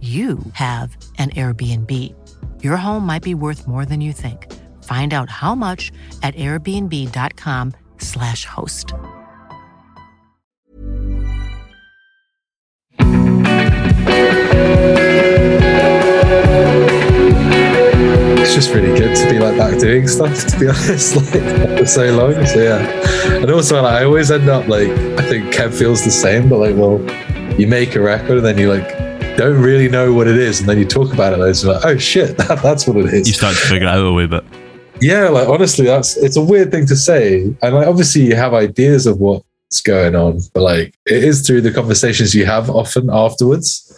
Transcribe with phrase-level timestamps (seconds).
[0.00, 1.90] you have an Airbnb.
[2.62, 4.52] Your home might be worth more than you think.
[4.82, 5.90] Find out how much
[6.22, 8.92] at airbnb.com/slash host.
[18.38, 21.86] It's just really good to be like back doing stuff, to be honest, like for
[21.86, 22.46] so long.
[22.46, 23.36] So yeah.
[23.36, 26.58] And also like I always end up like I think Kev feels the same, but
[26.58, 27.00] like, well,
[27.58, 28.88] you make a record and then you like
[29.36, 31.84] don't really know what it is, and then you talk about it, and it's like,
[31.84, 33.28] oh shit, that, that's what it is.
[33.28, 34.44] You start to figure it out a wee bit.
[35.00, 38.54] Yeah, like honestly, that's it's a weird thing to say, and like obviously you have
[38.54, 43.10] ideas of what's going on, but like it is through the conversations you have often
[43.10, 43.92] afterwards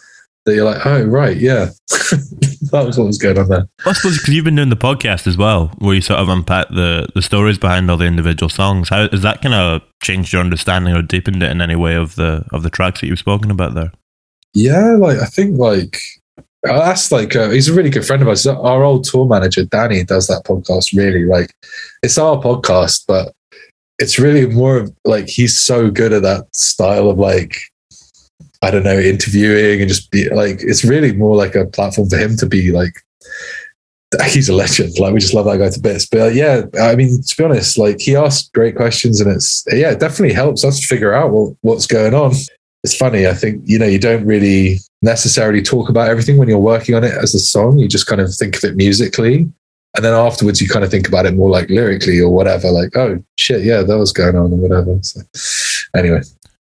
[0.45, 3.69] that you're like, oh right, yeah, that was what was going on there.
[3.87, 6.69] I suppose because you've been doing the podcast as well, where you sort of unpack
[6.69, 8.89] the the stories behind all the individual songs.
[8.89, 12.17] How has that kind of changed your understanding or deepened it in any way of
[12.17, 13.93] the of the tracks that you've spoken about there?
[14.55, 15.99] Yeah, like I think like
[16.67, 18.47] I asked like uh, he's a really good friend of ours.
[18.47, 20.97] Our old tour manager Danny does that podcast.
[20.97, 21.55] Really, like
[22.03, 23.33] it's our podcast, but
[23.99, 27.57] it's really more of like he's so good at that style of like
[28.63, 32.17] I don't know interviewing and just be like it's really more like a platform for
[32.17, 32.95] him to be like
[34.27, 34.99] he's a legend.
[34.99, 36.07] Like we just love that guy to bits.
[36.07, 39.65] But uh, yeah, I mean to be honest, like he asks great questions and it's
[39.69, 42.33] yeah, it definitely helps us figure out what, what's going on
[42.88, 43.26] it's funny.
[43.26, 47.04] I think, you know, you don't really necessarily talk about everything when you're working on
[47.04, 47.78] it as a song.
[47.78, 49.53] You just kind of think of it musically.
[49.94, 52.97] And then afterwards, you kind of think about it more like lyrically or whatever, like,
[52.97, 54.99] oh shit, yeah, that was going on or whatever.
[55.03, 55.21] So,
[55.94, 56.22] anyway.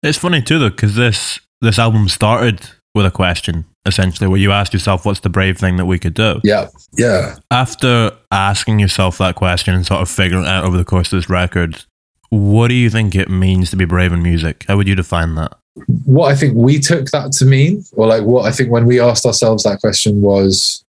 [0.04, 2.62] It's funny too, though, because this, this album started
[2.94, 6.14] with a question, essentially, where you asked yourself, what's the brave thing that we could
[6.14, 6.40] do?
[6.46, 6.68] Yeah.
[6.98, 7.36] Yeah.
[7.52, 11.18] After asking yourself that question and sort of figuring it out over the course of
[11.18, 11.84] this record,
[12.30, 14.66] what do you think it means to be brave in music?
[14.68, 15.58] How would you define that?
[16.06, 19.00] What I think we took that to mean, or like what I think when we
[19.00, 20.86] asked ourselves that question was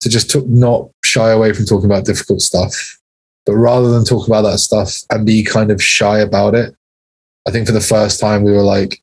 [0.00, 2.98] to just to not shy away from talking about difficult stuff,
[3.46, 6.74] but rather than talk about that stuff and be kind of shy about it.
[7.46, 9.02] I think for the first time we were like,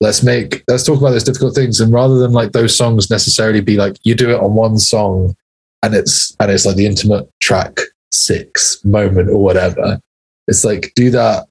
[0.00, 1.80] let's make, let's talk about those difficult things.
[1.80, 5.36] And rather than like those songs necessarily be like, you do it on one song
[5.82, 7.78] and it's, and it's like the intimate track
[8.12, 10.00] six moment or whatever.
[10.46, 11.48] It's like, do that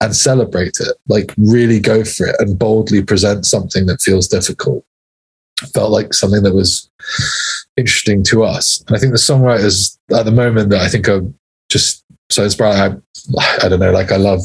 [0.00, 0.96] and celebrate it.
[1.08, 4.84] Like really go for it and boldly present something that feels difficult.
[5.72, 6.90] Felt like something that was
[7.76, 8.84] interesting to us.
[8.86, 11.22] And I think the songwriters at the moment that I think are
[11.70, 13.02] just so inspired.
[13.38, 14.40] I, I don't know, like I love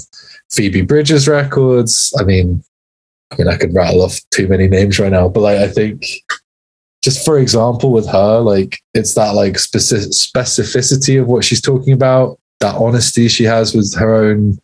[0.51, 2.13] Phoebe Bridgers records.
[2.19, 2.63] I mean,
[3.31, 6.05] I mean, I could rattle off too many names right now, but like I think
[7.01, 11.93] just for example with her, like it's that like specific specificity of what she's talking
[11.93, 14.59] about, that honesty she has with her own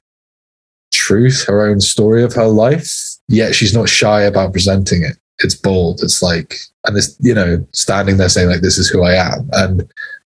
[1.07, 2.91] truth, her own story of her life,
[3.29, 5.17] yet she's not shy about presenting it.
[5.39, 6.01] It's bold.
[6.03, 6.55] It's like,
[6.85, 9.49] and it's, you know, standing there saying, like, this is who I am.
[9.53, 9.89] And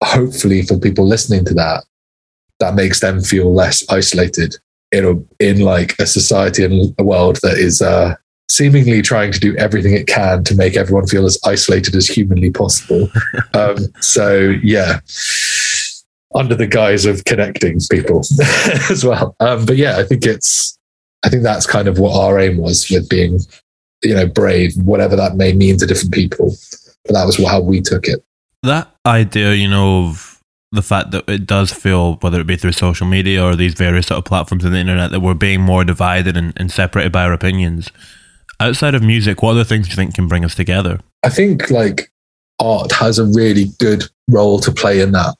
[0.04, 1.84] hopefully for people listening to that,
[2.60, 4.56] that makes them feel less isolated
[4.92, 8.14] in a, in like a society and a world that is uh,
[8.50, 12.50] seemingly trying to do everything it can to make everyone feel as isolated as humanly
[12.50, 13.08] possible.
[13.54, 15.00] um, so yeah,
[16.38, 18.20] under the guise of connecting people
[18.90, 19.35] as well.
[19.40, 20.79] Um, but yeah, I think it's,
[21.25, 23.40] I think that's kind of what our aim was with being
[24.02, 26.55] you know, brave, whatever that may mean to different people.
[27.05, 28.25] But that was how we took it.
[28.62, 30.43] That idea, you know, of
[30.73, 34.06] the fact that it does feel, whether it be through social media or these various
[34.06, 37.25] sort of platforms on the internet, that we're being more divided and, and separated by
[37.25, 37.90] our opinions.
[38.61, 41.00] Outside of music, what other things do you think can bring us together?
[41.23, 42.11] I think like
[42.61, 45.35] art has a really good role to play in that.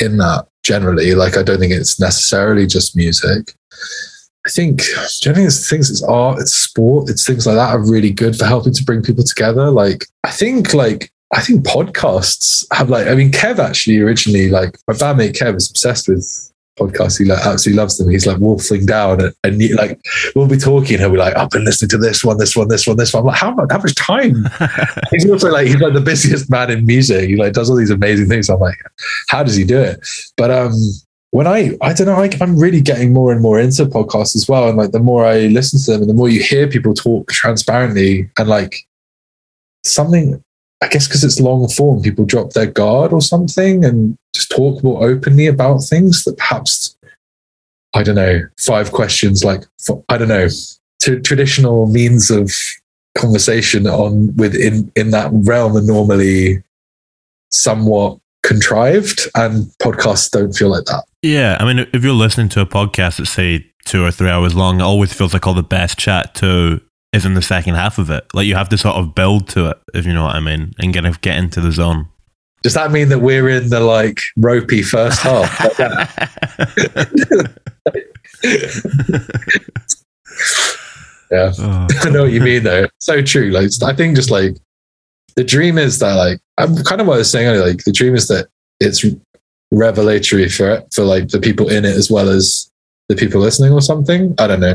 [0.00, 3.54] In that generally, like I don't think it's necessarily just music.
[4.46, 4.82] I think
[5.20, 8.44] generally it's things it's art, it's sport, it's things like that are really good for
[8.44, 9.70] helping to bring people together.
[9.70, 14.78] Like I think like I think podcasts have like I mean Kev actually originally like
[14.86, 17.18] my bandmate Kev is obsessed with podcasts.
[17.18, 18.10] He like absolutely loves them.
[18.10, 20.00] He's like wolfing down and, and he, like
[20.34, 20.98] we'll be talking.
[20.98, 23.22] He'll be like, I've been listening to this one, this one, this one, this one.
[23.22, 24.46] I'm like, how much how much time?
[25.10, 27.28] he's also like he's like the busiest man in music.
[27.28, 28.48] He like does all these amazing things.
[28.48, 28.78] I'm like,
[29.28, 30.06] how does he do it?
[30.36, 30.72] But um
[31.30, 34.68] when I, I don't know, I'm really getting more and more into podcasts as well.
[34.68, 37.30] And like the more I listen to them and the more you hear people talk
[37.30, 38.86] transparently and like
[39.84, 40.42] something,
[40.82, 44.82] I guess because it's long form, people drop their guard or something and just talk
[44.84, 46.96] more openly about things that perhaps,
[47.94, 49.64] I don't know, five questions, like,
[50.08, 50.48] I don't know,
[51.00, 52.52] traditional means of
[53.16, 56.62] conversation on within in that realm are normally
[57.50, 61.04] somewhat contrived and podcasts don't feel like that.
[61.22, 64.54] Yeah, I mean, if you're listening to a podcast that's say two or three hours
[64.54, 66.80] long, it always feels like all the best chat to
[67.12, 68.26] is in the second half of it.
[68.34, 70.74] Like you have to sort of build to it, if you know what I mean,
[70.78, 72.08] and kind of get into the zone.
[72.62, 75.60] Does that mean that we're in the like ropey first half?
[81.30, 81.86] yeah, oh.
[82.02, 82.86] I know what you mean though.
[82.98, 83.50] So true.
[83.50, 84.56] Like I think just like
[85.36, 87.66] the dream is that like I'm kind of what I was saying earlier.
[87.66, 88.48] Like the dream is that
[88.80, 89.04] it's
[89.70, 92.70] revelatory for for like the people in it as well as
[93.08, 94.34] the people listening or something.
[94.38, 94.74] I don't know.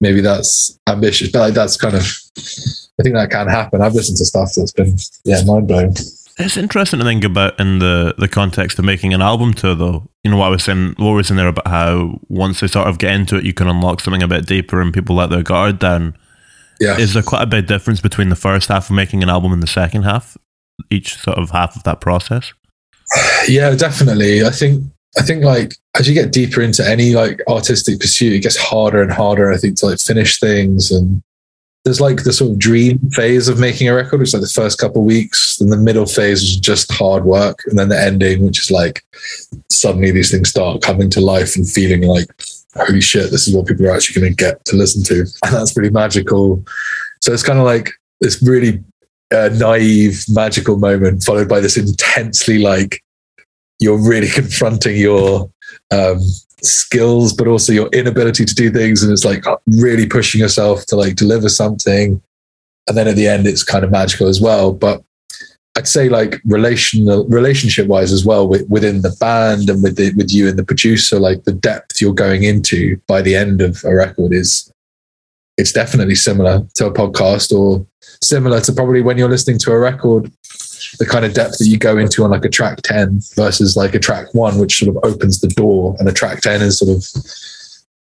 [0.00, 2.02] Maybe that's ambitious, but like that's kind of
[2.98, 3.82] I think that can happen.
[3.82, 5.94] I've listened to stuff that's been yeah, mind blowing.
[6.38, 10.06] It's interesting to think about in the, the context of making an album tour, though.
[10.22, 12.88] You know what I was saying, what was in there about how once they sort
[12.88, 15.42] of get into it, you can unlock something a bit deeper, and people let their
[15.42, 16.16] guard down.
[16.78, 19.52] Yeah, is there quite a big difference between the first half of making an album
[19.52, 20.36] and the second half?
[20.90, 22.52] Each sort of half of that process.
[23.48, 24.44] Yeah, definitely.
[24.44, 24.84] I think
[25.18, 29.02] I think like as you get deeper into any like artistic pursuit, it gets harder
[29.02, 29.50] and harder.
[29.52, 31.22] I think to like finish things and
[31.86, 34.48] there's like the sort of dream phase of making a record, which is like the
[34.48, 35.58] first couple weeks.
[35.58, 39.04] Then the middle phase is just hard work, and then the ending, which is like
[39.70, 42.26] suddenly these things start coming to life and feeling like
[42.74, 45.54] holy shit, this is what people are actually going to get to listen to, and
[45.54, 46.60] that's pretty magical.
[47.20, 48.82] So it's kind of like this really
[49.32, 53.00] uh, naive, magical moment, followed by this intensely like
[53.78, 55.50] you're really confronting your
[55.90, 56.20] um,
[56.62, 60.96] skills, but also your inability to do things, and it's like really pushing yourself to
[60.96, 62.20] like deliver something.
[62.88, 64.72] And then at the end, it's kind of magical as well.
[64.72, 65.02] But
[65.76, 70.12] I'd say like relational relationship wise as well with, within the band and with the,
[70.14, 73.82] with you and the producer, like the depth you're going into by the end of
[73.84, 74.72] a record is
[75.56, 77.86] it's definitely similar to a podcast or
[78.22, 80.30] similar to probably when you're listening to a record,
[80.98, 83.94] the kind of depth that you go into on like a track 10 versus like
[83.94, 85.96] a track one, which sort of opens the door.
[85.98, 87.04] And a track 10 is sort of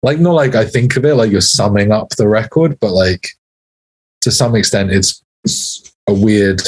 [0.02, 3.28] like, not like I think of it, like you're summing up the record, but like
[4.22, 5.22] to some extent, it's
[6.08, 6.60] a weird,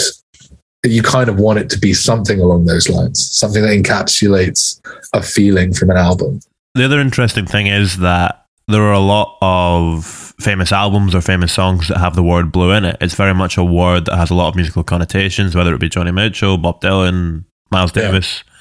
[0.85, 4.81] you kind of want it to be something along those lines, something that encapsulates
[5.13, 6.41] a feeling from an album.
[6.75, 11.53] The other interesting thing is that there are a lot of famous albums or famous
[11.53, 12.97] songs that have the word blue in it.
[13.01, 15.89] It's very much a word that has a lot of musical connotations, whether it be
[15.89, 18.43] Joni Mitchell, Bob Dylan, Miles Davis.
[18.47, 18.53] Yeah.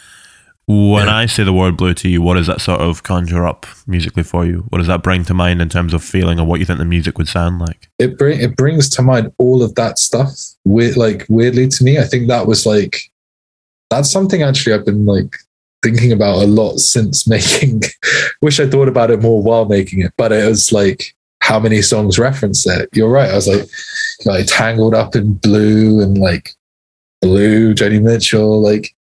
[0.67, 1.17] When yeah.
[1.17, 4.24] I say the word blue to you, what does that sort of conjure up musically
[4.24, 4.65] for you?
[4.70, 6.86] What does that bring to mind in terms of feeling or what you think the
[6.86, 7.88] music would sound like?
[8.00, 10.34] It bring it brings to mind all of that stuff.
[10.63, 13.00] Weird, like weirdly to me, I think that was like
[13.91, 15.36] that's something actually I've been like
[15.84, 17.84] thinking about a lot since making.
[18.41, 21.82] wish I thought about it more while making it, but it was like how many
[21.82, 22.89] songs reference it.
[22.94, 23.30] You're right.
[23.30, 23.68] I was like,
[24.25, 26.51] like tangled up in blue and like
[27.22, 28.62] blue, Joni Mitchell.
[28.62, 28.96] Like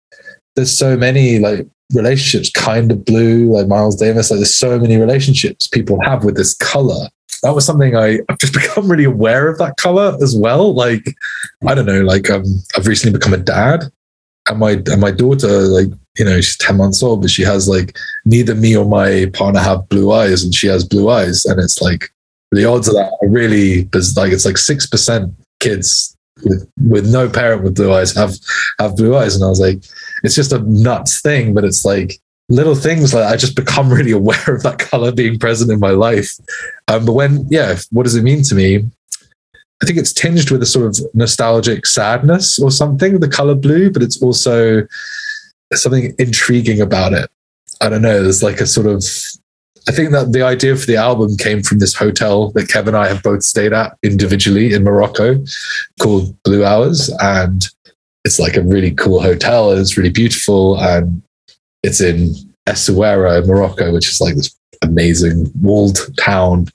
[0.56, 4.32] there's so many like relationships, kind of blue, like Miles Davis.
[4.32, 7.08] Like there's so many relationships people have with this color.
[7.44, 10.74] That was something I, I've just become really aware of that color as well.
[10.74, 11.04] Like,
[11.68, 12.44] I don't know, like um,
[12.76, 13.84] I've recently become a dad
[14.48, 17.70] and my and my daughter, like, you know, she's 10 months old, but she has
[17.70, 17.96] like
[18.26, 21.46] neither me or my partner have blue eyes and she has blue eyes.
[21.46, 22.12] And it's like
[22.52, 23.84] the odds of that are really
[24.16, 28.36] like it's like six percent kids with with no parent with blue eyes have
[28.80, 29.84] have blue eyes, and I was like,
[30.24, 34.12] it's just a nuts thing, but it's like little things like I just become really
[34.12, 36.32] aware of that color being present in my life.
[36.88, 38.90] Um, but when yeah, what does it mean to me?
[39.82, 43.90] I think it's tinged with a sort of nostalgic sadness or something, the color blue,
[43.90, 44.86] but it's also
[45.74, 47.32] something intriguing about it.
[47.82, 48.22] I don't know.
[48.22, 49.04] There's like a sort of,
[49.88, 53.04] I think that the idea for the album came from this hotel that Kevin and
[53.04, 55.44] I have both stayed at individually in Morocco
[56.00, 57.10] called Blue Hours.
[57.20, 57.68] And
[58.24, 60.80] it's like a really cool hotel and it's really beautiful.
[60.80, 61.24] And
[61.82, 62.36] it's in
[62.68, 66.68] Essaouira, Morocco, which is like this amazing walled town.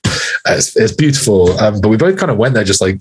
[0.45, 1.57] It's, it's beautiful.
[1.59, 2.99] Um, but we both kind of went there just like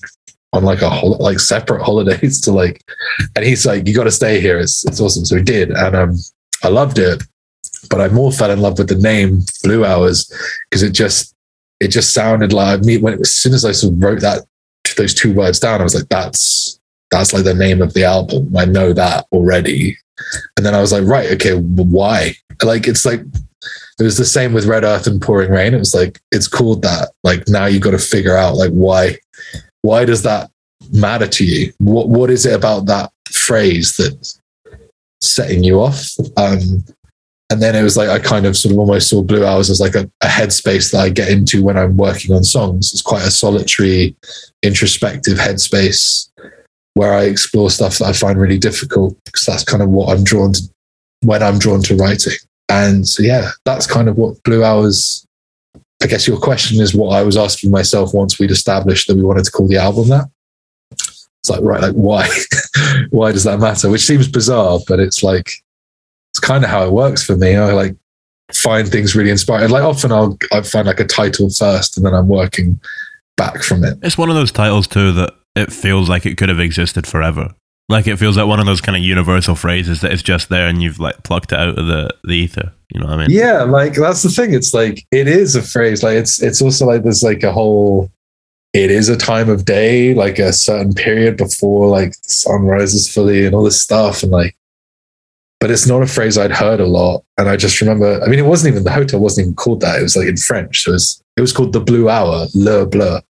[0.52, 2.80] on like a hol- like separate holidays to like,
[3.34, 4.58] and he's like, you got to stay here.
[4.60, 5.24] It's, it's awesome.
[5.24, 5.70] So we did.
[5.72, 6.16] And um,
[6.62, 7.22] I loved it,
[7.86, 10.30] but I more fell in love with the name Blue Hours
[10.70, 11.34] because it just,
[11.80, 14.42] it just sounded like me when as soon as I sort of wrote that,
[14.96, 18.56] those two words down, I was like, that's, that's like the name of the album.
[18.56, 19.96] I know that already.
[20.56, 22.34] And then I was like, right, okay, why?
[22.62, 23.20] Like, it's like,
[23.98, 25.74] it was the same with Red Earth and Pouring Rain.
[25.74, 27.10] It was like, it's called that.
[27.22, 29.18] Like, now you've got to figure out, like, why,
[29.82, 30.50] why does that
[30.92, 31.72] matter to you?
[31.78, 34.40] What, what is it about that phrase that's
[35.20, 36.10] setting you off?
[36.36, 36.84] Um,
[37.48, 39.80] and then it was like, I kind of sort of almost saw Blue Hours as
[39.80, 42.92] like a, a headspace that I get into when I'm working on songs.
[42.92, 44.16] It's quite a solitary,
[44.62, 46.28] introspective headspace
[46.94, 50.24] where I explore stuff that I find really difficult because that's kind of what I'm
[50.24, 50.62] drawn to
[51.20, 52.32] when I'm drawn to writing.
[52.68, 55.24] And so, yeah, that's kind of what Blue Hours.
[56.02, 59.22] I guess your question is what I was asking myself once we'd established that we
[59.22, 60.26] wanted to call the album that.
[60.90, 62.28] It's like, right, like why?
[63.10, 63.88] why does that matter?
[63.88, 65.52] Which seems bizarre, but it's like,
[66.36, 67.56] it's kind of how it works for me.
[67.56, 67.96] I like
[68.52, 69.70] find things really inspiring.
[69.70, 72.78] Like often I'll, I find like a title first and then I'm working
[73.38, 73.98] back from it.
[74.02, 77.54] It's one of those titles too that it feels like it could have existed forever.
[77.88, 80.68] Like it feels like one of those kind of universal phrases that is just there
[80.68, 82.70] and you've like plucked it out of the, the ether.
[82.92, 83.30] You know what I mean?
[83.30, 84.52] Yeah, like that's the thing.
[84.52, 86.02] It's like it is a phrase.
[86.02, 88.10] Like it's it's also like there's like a whole
[88.74, 93.10] it is a time of day, like a certain period before like the sun rises
[93.10, 94.22] fully and all this stuff.
[94.22, 94.54] And like
[95.60, 97.24] but it's not a phrase I'd heard a lot.
[97.38, 99.98] And I just remember, I mean, it wasn't even the hotel wasn't even called that.
[99.98, 100.82] It was like in French.
[100.82, 103.20] So it was it was called the Blue Hour, Le Bleu,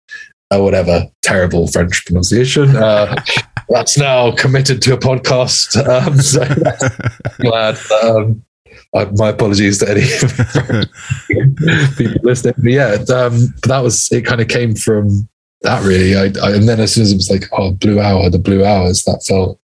[0.50, 1.06] or whatever.
[1.22, 2.76] Terrible French pronunciation.
[2.76, 3.20] Uh,
[3.68, 5.76] that's now committed to a podcast.
[5.86, 6.44] Um, so
[7.40, 7.78] glad.
[8.02, 8.42] Um,
[8.94, 10.02] uh, my apologies to any
[11.96, 12.54] people listening.
[12.56, 14.24] But yeah, um, but that was it.
[14.24, 15.28] Kind of came from
[15.62, 16.16] that really.
[16.16, 18.64] I, I, and then as soon as it was like, oh, Blue Hour, the Blue
[18.64, 19.60] Hours, that felt.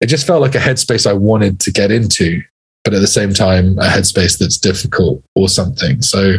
[0.00, 2.42] It just felt like a headspace I wanted to get into,
[2.84, 6.02] but at the same time, a headspace that's difficult or something.
[6.02, 6.36] So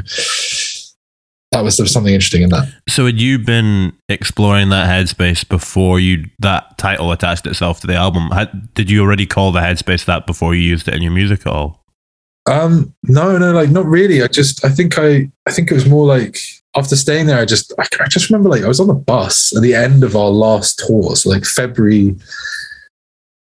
[1.52, 2.72] that was something interesting in that.
[2.88, 7.96] So had you been exploring that headspace before you that title attached itself to the
[7.96, 8.30] album?
[8.32, 11.42] Had, did you already call the headspace that before you used it in your music
[11.42, 11.84] at all?
[12.46, 14.22] Um, no, no, like not really.
[14.22, 16.38] I just, I think I, I think it was more like
[16.76, 19.56] after staying there, I just, I, I just remember like I was on the bus
[19.56, 22.16] at the end of our last tour, so like February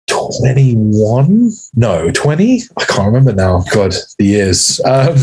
[0.07, 3.63] 21 no 20 i can't remember now.
[3.73, 4.81] God the years.
[4.85, 5.15] Um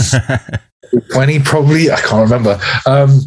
[1.13, 1.91] 20 probably?
[1.91, 2.59] I can't remember.
[2.87, 3.21] Um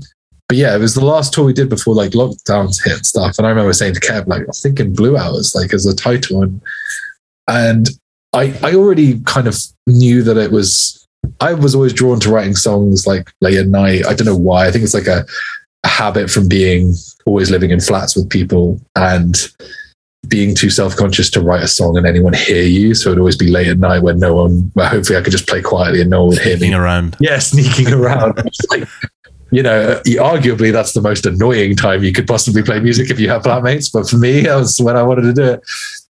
[0.48, 3.38] but yeah it was the last tour we did before like lockdowns hit and stuff.
[3.38, 6.44] And i remember saying to kev like i'm thinking blue hours like as a title.
[6.44, 6.62] And
[7.48, 7.90] and
[8.34, 11.02] i i already kind of knew that it was
[11.40, 14.06] i was always drawn to writing songs like late at night.
[14.06, 14.68] I don't know why.
[14.68, 15.26] I think it's like a,
[15.84, 16.94] a habit from being
[17.26, 18.80] always living in flats with people.
[18.96, 19.36] And
[20.28, 22.94] being too self-conscious to write a song and anyone hear you.
[22.94, 25.48] So it'd always be late at night when no one, where hopefully I could just
[25.48, 26.60] play quietly and no one would hear me.
[26.60, 26.80] Sneaking me.
[26.80, 27.18] around.
[27.20, 28.42] Yeah, sneaking around.
[28.70, 28.88] like,
[29.52, 33.30] you know, arguably that's the most annoying time you could possibly play music if you
[33.30, 33.92] have flatmates.
[33.92, 35.62] But for me, that was when I wanted to do it.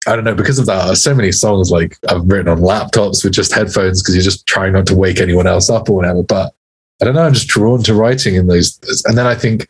[0.07, 3.33] I don't know, because of that, so many songs like I've written on laptops with
[3.33, 6.23] just headphones because you're just trying not to wake anyone else up or whatever.
[6.23, 6.53] But
[7.01, 8.79] I don't know, I'm just drawn to writing in those.
[9.05, 9.70] And then I think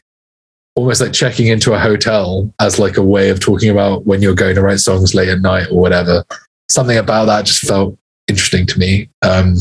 [0.80, 4.34] almost like checking into a hotel as like a way of talking about when you're
[4.34, 6.24] going to write songs late at night or whatever.
[6.70, 9.10] Something about that just felt interesting to me.
[9.22, 9.56] Um,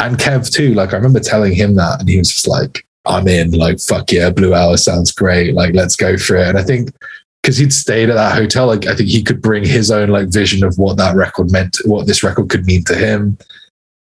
[0.00, 0.74] and Kev too.
[0.74, 4.10] Like I remember telling him that, and he was just like, "I'm in." Like, "Fuck
[4.10, 5.54] yeah, Blue Hour sounds great.
[5.54, 6.90] Like, let's go for it." And I think
[7.42, 10.28] because he'd stayed at that hotel, like I think he could bring his own like
[10.28, 13.38] vision of what that record meant, what this record could mean to him.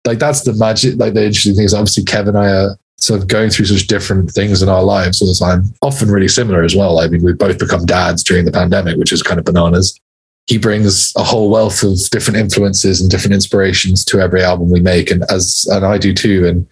[0.05, 0.97] Like that's the magic.
[0.97, 3.87] Like the interesting thing is, obviously, Kev and I are sort of going through such
[3.87, 6.99] different things in our lives all the time, often really similar as well.
[6.99, 9.99] I mean, we've both become dads during the pandemic, which is kind of bananas.
[10.47, 14.79] He brings a whole wealth of different influences and different inspirations to every album we
[14.79, 16.47] make, and as and I do too.
[16.47, 16.67] And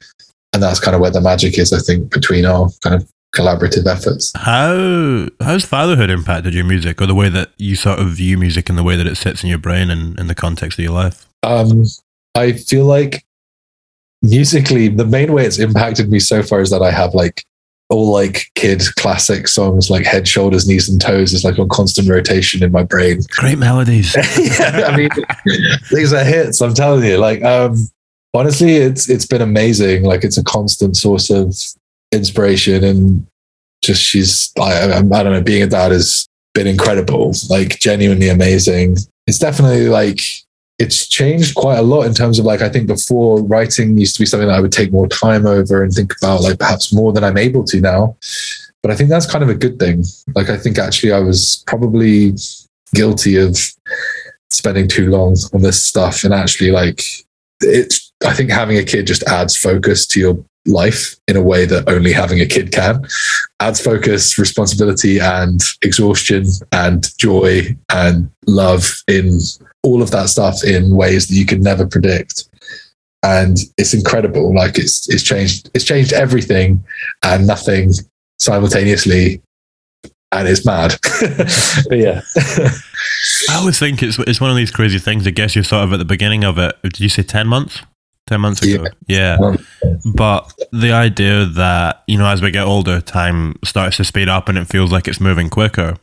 [0.54, 3.88] and that's kind of where the magic is, I think, between our kind of collaborative
[3.88, 4.32] efforts.
[4.36, 8.70] How how's fatherhood impacted your music, or the way that you sort of view music,
[8.70, 10.94] and the way that it sits in your brain and in the context of your
[10.94, 11.28] life?
[11.44, 11.86] Um,
[12.36, 13.26] I feel like
[14.22, 17.46] musically, the main way it's impacted me so far is that I have like
[17.92, 22.08] all like kid classic songs like Head, Shoulders, Knees and Toes is like on constant
[22.08, 23.22] rotation in my brain.
[23.32, 24.16] Great melodies.
[24.40, 25.10] yeah, I mean,
[25.92, 26.62] these are hits.
[26.62, 27.18] I'm telling you.
[27.18, 27.76] Like, um,
[28.34, 30.04] honestly, it's it's been amazing.
[30.04, 31.56] Like, it's a constant source of
[32.14, 33.28] inspiration, and
[33.84, 35.42] just she's I, I, I don't know.
[35.42, 37.34] Being a dad has been incredible.
[37.50, 38.98] Like, genuinely amazing.
[39.28, 40.22] It's definitely like
[40.82, 44.22] it's changed quite a lot in terms of like I think before writing used to
[44.22, 47.14] be something that I would take more time over and think about like perhaps more
[47.14, 48.18] than I'm able to now.
[48.82, 50.04] But I think that's kind of a good thing.
[50.34, 52.34] Like I think actually I was probably
[52.96, 53.60] guilty of
[54.50, 57.04] spending too long on this stuff and actually like
[57.62, 61.66] it's I think having a kid just adds focus to your life in a way
[61.66, 63.06] that only having a kid can
[63.60, 69.40] adds focus responsibility and exhaustion and joy and love in
[69.84, 72.46] all of that stuff in ways that you could never predict
[73.24, 76.84] and it's incredible like it's it's changed it's changed everything
[77.24, 77.92] and nothing
[78.40, 79.42] simultaneously
[80.32, 80.96] and it's mad
[81.90, 82.22] but yeah
[83.50, 85.28] I always think it's it's one of these crazy things.
[85.28, 86.76] I guess you're sort of at the beginning of it.
[86.84, 87.82] Did you say ten months?
[88.28, 89.38] Ten months ago, yeah.
[89.40, 89.46] yeah.
[89.46, 89.66] Um,
[90.16, 94.48] but the idea that you know, as we get older, time starts to speed up,
[94.48, 95.98] and it feels like it's moving quicker.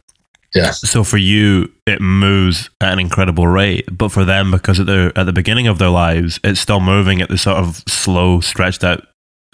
[0.59, 0.71] Yeah.
[0.73, 5.13] So for you, it moves at an incredible rate, but for them, because at the
[5.15, 8.83] at the beginning of their lives, it's still moving at the sort of slow, stretched
[8.83, 9.07] out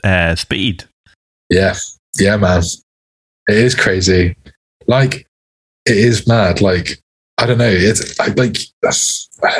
[0.02, 0.84] uh, speed.
[1.50, 1.74] Yeah,
[2.18, 2.62] yeah, man,
[3.48, 4.34] it is crazy.
[4.86, 5.26] Like,
[5.84, 6.62] it is mad.
[6.62, 7.02] Like,
[7.36, 7.68] I don't know.
[7.68, 8.56] It's I, like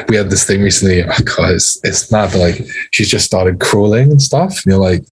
[0.08, 1.02] we had this thing recently.
[1.02, 4.52] Oh God, it's, it's mad, but like she's just started crawling and stuff.
[4.64, 5.04] And you're like,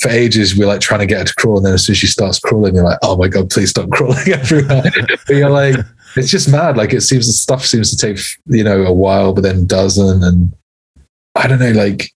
[0.00, 1.56] for ages, we're like trying to get her to crawl.
[1.56, 3.90] And then as soon as she starts crawling, you're like, oh my God, please stop
[3.92, 4.84] crawling everywhere.
[5.26, 5.76] but you're like,
[6.16, 6.76] it's just mad.
[6.76, 10.22] Like it seems the stuff seems to take, you know, a while, but then doesn't.
[10.22, 10.52] And
[11.34, 12.10] I don't know, like,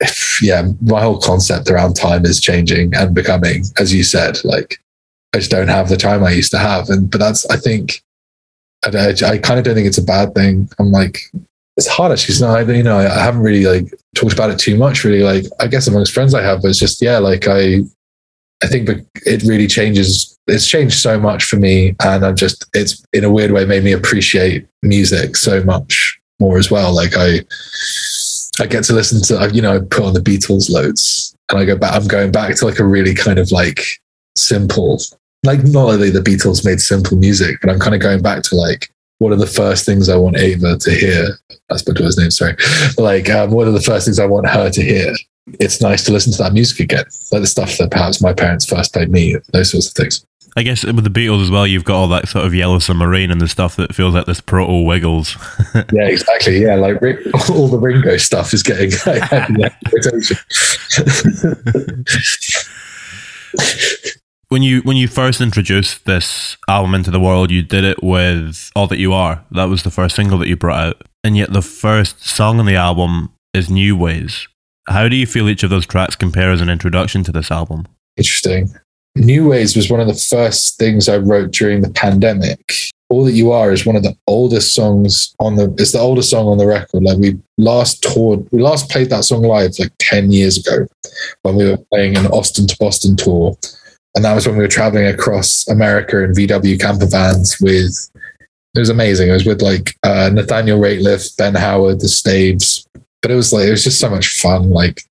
[0.00, 4.78] if, yeah, my whole concept around time is changing and becoming, as you said, like,
[5.34, 6.88] I just don't have the time I used to have.
[6.88, 8.02] And, but that's, I think,
[8.94, 10.68] I, I kind of don't think it's a bad thing.
[10.78, 11.18] I'm like,
[11.76, 12.38] it's hard actually.
[12.40, 15.04] No, I, you know, I, I haven't really like talked about it too much.
[15.04, 17.80] Really, like I guess amongst friends I have, but it's just yeah, like I,
[18.62, 18.88] I think
[19.26, 20.38] it really changes.
[20.46, 23.84] It's changed so much for me, and I'm just it's in a weird way made
[23.84, 26.94] me appreciate music so much more as well.
[26.94, 27.40] Like I,
[28.60, 31.64] I get to listen to you know I put on the Beatles loads, and I
[31.66, 31.94] go back.
[31.94, 33.84] I'm going back to like a really kind of like
[34.34, 35.00] simple
[35.46, 38.56] like not only the Beatles made simple music, but I'm kind of going back to
[38.56, 41.38] like what are the first things I want Ava to hear?
[41.68, 42.56] That's his name, sorry.
[42.98, 45.14] Like, um, what are the first things I want her to hear?
[45.58, 48.66] It's nice to listen to that music again, like the stuff that perhaps my parents
[48.66, 50.26] first played me, those sorts of things.
[50.58, 53.30] I guess with the Beatles as well, you've got all that sort of Yellow Submarine
[53.30, 55.36] and the stuff that feels like this proto Wiggles.
[55.92, 56.62] yeah, exactly.
[56.62, 56.96] Yeah, like
[57.50, 60.36] all the Ringo stuff is getting attention.
[64.48, 68.70] When you when you first introduced this album into the world, you did it with
[68.76, 71.52] "All That You Are." That was the first single that you brought out, and yet
[71.52, 74.46] the first song on the album is "New Ways."
[74.88, 77.86] How do you feel each of those tracks compare as an introduction to this album?
[78.16, 78.72] Interesting.
[79.16, 82.60] New Ways was one of the first things I wrote during the pandemic.
[83.08, 86.30] All That You Are is one of the oldest songs on the it's the oldest
[86.30, 87.02] song on the record.
[87.02, 90.86] Like we last toured we last played that song live like 10 years ago
[91.42, 93.56] when we were playing an Austin to Boston tour.
[94.16, 98.10] And that was when we were traveling across America in VW camper vans with,
[98.74, 99.28] it was amazing.
[99.28, 102.88] It was with like uh, Nathaniel Rateliff, Ben Howard, the Staves.
[103.22, 104.70] But it was like, it was just so much fun.
[104.70, 105.02] Like,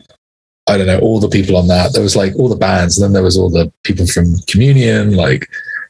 [0.68, 1.94] I don't know, all the people on that.
[1.94, 5.16] There was like all the bands, and then there was all the people from Communion,
[5.16, 5.48] like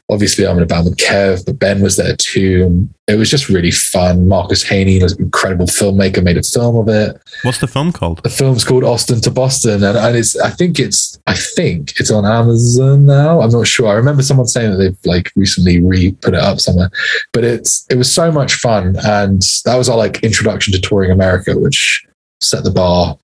[0.10, 2.88] obviously I'm in a band with Kev, but Ben was there too.
[3.08, 4.28] It was just really fun.
[4.28, 7.22] Marcus Haney was an incredible filmmaker, made a film of it.
[7.44, 8.24] What's the film called?
[8.24, 9.84] The film's called Austin to Boston.
[9.84, 13.42] And, and it's I think it's I think it's on Amazon now.
[13.42, 13.88] I'm not sure.
[13.88, 16.92] I remember someone saying that they've like recently re-put it up somewhere.
[17.34, 18.96] But it's it was so much fun.
[19.04, 22.06] And that was our like introduction to touring America, which
[22.42, 23.18] set the bar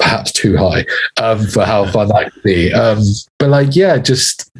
[0.00, 0.84] perhaps too high
[1.18, 2.72] um, for how fun that could be.
[2.72, 2.98] Um,
[3.38, 4.50] but like, yeah, just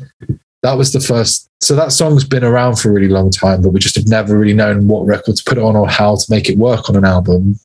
[0.63, 1.49] that was the first.
[1.61, 4.39] So that song's been around for a really long time, but we just have never
[4.39, 7.05] really known what record to put on or how to make it work on an
[7.05, 7.59] album.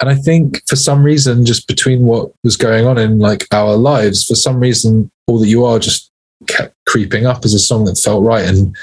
[0.00, 3.76] And I think for some reason, just between what was going on in like our
[3.76, 6.10] lives, for some reason, all that you are just
[6.46, 8.46] kept creeping up as a song that felt right.
[8.46, 8.76] And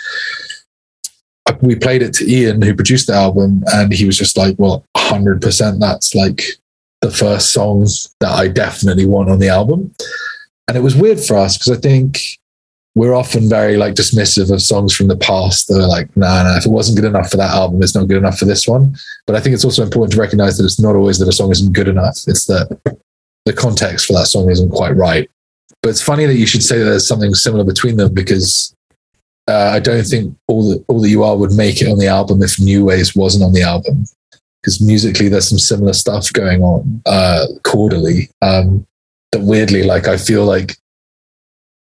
[1.61, 4.85] we played it to Ian, who produced the album, and he was just like, "Well,
[4.97, 6.41] hundred percent, that's like
[7.01, 7.87] the first song
[8.19, 9.93] that I definitely want on the album."
[10.67, 12.19] And it was weird for us because I think
[12.95, 16.57] we're often very like dismissive of songs from the past that are like, nah, nah,
[16.57, 18.95] if it wasn't good enough for that album, it's not good enough for this one.
[19.25, 21.51] But I think it's also important to recognize that it's not always that a song
[21.51, 22.19] isn't good enough.
[22.27, 22.79] It's that
[23.45, 25.29] the context for that song isn't quite right.
[25.81, 28.73] but it's funny that you should say that there's something similar between them because
[29.49, 32.07] uh, I don't think all that all that you are would make it on the
[32.07, 34.05] album if New Ways wasn't on the album
[34.61, 38.87] because musically there's some similar stuff going on uh, chordally um,
[39.33, 40.77] that weirdly like I feel like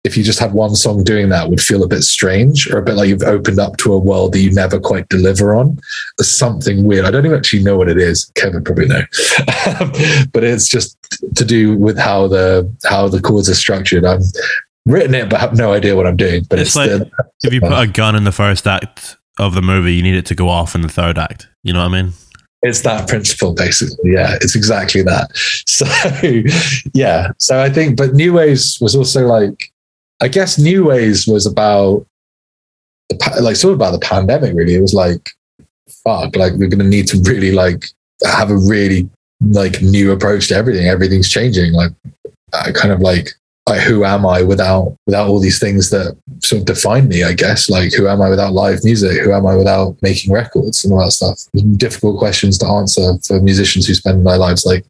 [0.03, 2.81] if you just had one song doing that would feel a bit strange or a
[2.81, 5.79] bit like you've opened up to a world that you never quite deliver on.
[6.17, 7.05] There's something weird.
[7.05, 8.31] I don't even actually know what it is.
[8.35, 9.01] Kevin probably know,
[10.33, 10.97] but it's just
[11.35, 14.03] to do with how the how the chords are structured.
[14.03, 14.23] I've
[14.87, 16.45] written it, but have no idea what I'm doing.
[16.49, 17.11] But It's it's, like the,
[17.43, 20.25] if you put a gun in the first act of the movie, you need it
[20.27, 21.47] to go off in the third act.
[21.63, 22.13] You know what I mean?
[22.63, 24.11] it's that principle basically.
[24.11, 25.31] Yeah, it's exactly that.
[25.71, 25.85] So
[26.93, 29.70] yeah, so I think, but New Ways was also like,
[30.21, 32.05] I guess New Ways was about
[33.09, 34.53] the like sort of about the pandemic.
[34.53, 35.31] Really, it was like,
[36.03, 37.85] fuck, like we're gonna need to really like
[38.23, 39.09] have a really
[39.41, 40.87] like new approach to everything.
[40.87, 41.73] Everything's changing.
[41.73, 41.91] Like,
[42.53, 43.29] I kind of like.
[43.69, 47.23] Like who am I without without all these things that sort of define me?
[47.23, 49.21] I guess like who am I without live music?
[49.21, 51.39] Who am I without making records and all that stuff?
[51.77, 54.83] Difficult questions to answer for musicians who spend their lives like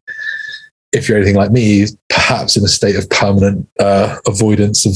[0.92, 4.94] if you're anything like me, perhaps in a state of permanent uh, avoidance of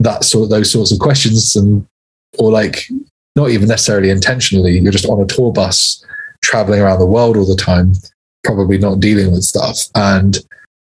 [0.00, 1.86] that sort of those sorts of questions, and
[2.38, 2.86] or like
[3.36, 6.04] not even necessarily intentionally, you're just on a tour bus
[6.42, 7.92] traveling around the world all the time,
[8.44, 10.38] probably not dealing with stuff, and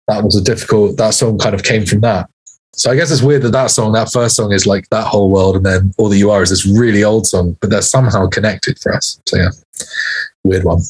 [0.08, 0.98] that was a difficult.
[0.98, 2.30] That song kind of came from that.
[2.74, 5.30] So I guess it's weird that that song, that first song, is like that whole
[5.30, 8.28] world, and then all that you are is this really old song, but they're somehow
[8.28, 9.20] connected for us.
[9.26, 9.50] So yeah,
[10.44, 10.82] weird one.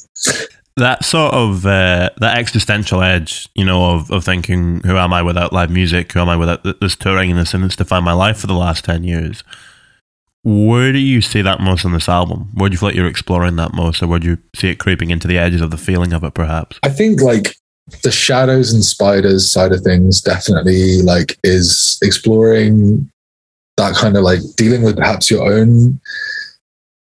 [0.77, 5.21] That sort of uh, that existential edge, you know, of, of thinking, who am I
[5.21, 6.13] without live music?
[6.13, 8.53] Who am I without this touring and this and it's defined my life for the
[8.53, 9.43] last ten years?
[10.43, 12.49] Where do you see that most on this album?
[12.53, 14.79] Where do you feel like you're exploring that most, or where do you see it
[14.79, 16.33] creeping into the edges of the feeling of it?
[16.33, 16.79] Perhaps.
[16.81, 17.55] I think like
[18.03, 23.11] the shadows and spiders side of things definitely like is exploring
[23.75, 25.99] that kind of like dealing with perhaps your own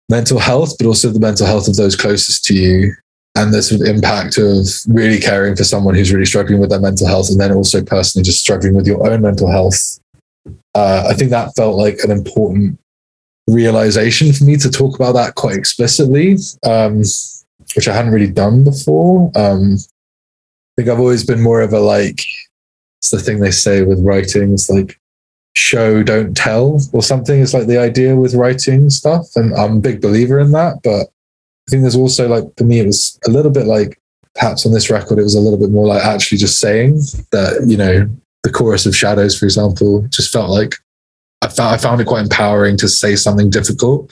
[0.09, 2.93] mental health, but also the mental health of those closest to you.
[3.35, 6.79] And the sort of impact of really caring for someone who's really struggling with their
[6.79, 9.99] mental health, and then also personally just struggling with your own mental health.
[10.75, 12.79] Uh, I think that felt like an important
[13.47, 16.99] realization for me to talk about that quite explicitly, um,
[17.75, 19.31] which I hadn't really done before.
[19.35, 22.21] Um, I think I've always been more of a like,
[23.01, 24.99] it's the thing they say with writing, it's like
[25.55, 27.41] show, don't tell, or something.
[27.41, 29.27] It's like the idea with writing stuff.
[29.35, 30.81] And I'm a big believer in that.
[30.83, 31.12] But
[31.67, 33.99] I think there's also like, for me, it was a little bit like,
[34.35, 36.95] perhaps on this record, it was a little bit more like actually just saying
[37.31, 38.09] that, you know,
[38.43, 40.73] the chorus of Shadows, for example, just felt like
[41.41, 44.11] I found, I found it quite empowering to say something difficult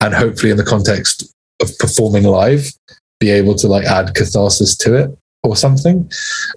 [0.00, 2.70] and hopefully in the context of performing live,
[3.20, 6.10] be able to like add catharsis to it or something.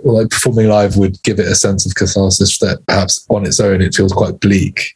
[0.04, 3.60] Or like performing live would give it a sense of catharsis that perhaps on its
[3.60, 4.96] own it feels quite bleak.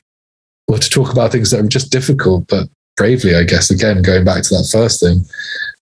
[0.67, 4.25] Or to talk about things that are just difficult, but bravely, I guess, again, going
[4.25, 5.25] back to that first thing.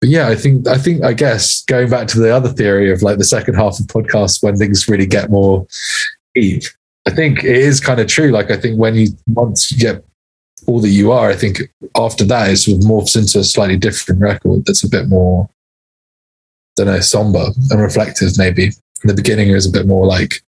[0.01, 3.03] But yeah, I think I think I guess going back to the other theory of
[3.03, 5.67] like the second half of podcasts when things really get more
[6.35, 6.65] deep.
[7.07, 8.31] I think it is kind of true.
[8.31, 10.03] Like I think when you once you get
[10.67, 11.61] all that you are, I think
[11.97, 15.51] after that it sort of morphs into a slightly different record that's a bit more
[16.77, 18.67] don't know, somber and reflective maybe.
[18.67, 20.43] In the beginning was a bit more like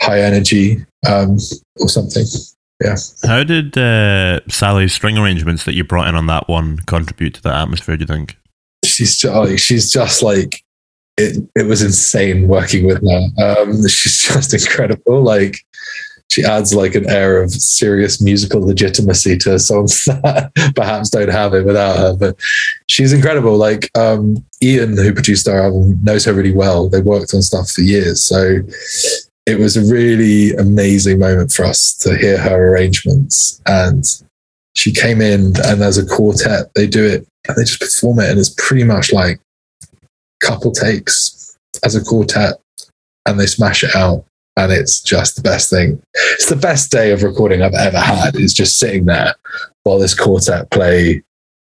[0.00, 1.38] high energy um,
[1.76, 2.24] or something.
[2.82, 2.96] Yeah.
[3.24, 7.42] How did uh, Sally's string arrangements that you brought in on that one contribute to
[7.42, 7.96] that atmosphere?
[7.96, 8.36] Do you think?
[8.84, 10.62] She's just, like, she's just like
[11.16, 11.42] it.
[11.56, 13.62] It was insane working with her.
[13.62, 15.22] Um, she's just incredible.
[15.22, 15.56] Like
[16.30, 21.54] she adds like an air of serious musical legitimacy to songs that perhaps don't have
[21.54, 22.14] it without her.
[22.14, 22.36] But
[22.88, 23.56] she's incredible.
[23.56, 26.88] Like um, Ian, who produced our album, knows her really well.
[26.88, 28.58] They worked on stuff for years, so
[29.48, 33.62] it was a really amazing moment for us to hear her arrangements.
[33.64, 34.04] And
[34.74, 38.30] she came in, and as a quartet, they do it and they just perform it,
[38.30, 39.40] and it's pretty much like
[39.82, 42.60] a couple takes as a quartet,
[43.24, 44.24] and they smash it out
[44.58, 46.02] and it's just the best thing.
[46.32, 48.34] It's the best day of recording I've ever had.
[48.34, 49.34] Is just sitting there
[49.84, 51.22] while this quartet play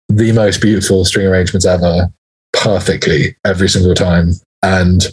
[0.08, 2.08] the most beautiful string arrangements ever,
[2.52, 4.30] perfectly every single time,
[4.62, 5.12] and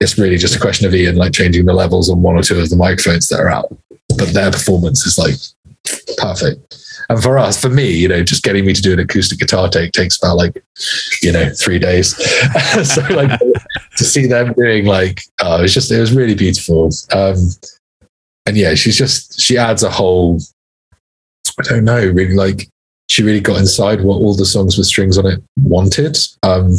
[0.00, 2.58] it's really just a question of Ian like changing the levels on one or two
[2.58, 3.76] of the microphones that are out,
[4.16, 5.34] but their performance is like
[6.16, 6.76] perfect.
[7.08, 9.68] And for us, for me, you know, just getting me to do an acoustic guitar
[9.68, 10.62] take takes about like,
[11.22, 12.16] you know, three days.
[12.84, 13.38] so like
[13.96, 16.90] to see them doing like, oh, it was just, it was really beautiful.
[17.12, 17.36] Um,
[18.46, 20.38] and yeah, she's just, she adds a whole,
[21.58, 22.68] I don't know, really like,
[23.08, 26.16] she really got inside what all the songs with strings on it wanted.
[26.44, 26.76] Um,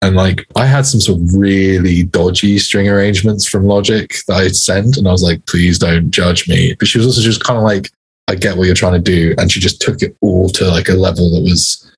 [0.00, 4.56] And like I had some sort of really dodgy string arrangements from Logic that I'd
[4.56, 4.96] sent.
[4.96, 6.74] And I was like, please don't judge me.
[6.78, 7.90] But she was also just kind of like,
[8.28, 9.34] I get what you're trying to do.
[9.38, 11.90] And she just took it all to like a level that was